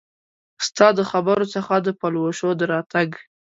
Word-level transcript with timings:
ستا 0.67 0.87
د 0.97 0.99
خبرو 1.11 1.45
څخه 1.55 1.73
د 1.85 1.87
پلوشو 1.99 2.49
د 2.59 2.61
راتګ 2.73 3.09